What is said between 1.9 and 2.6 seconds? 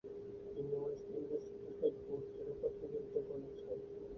board থেকে